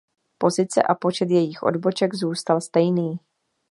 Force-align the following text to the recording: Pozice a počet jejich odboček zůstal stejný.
Pozice 0.37 0.81
a 0.83 0.95
počet 0.95 1.29
jejich 1.31 1.63
odboček 1.63 2.15
zůstal 2.15 2.61
stejný. 2.61 3.19